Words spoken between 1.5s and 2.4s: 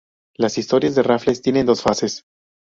dos fases.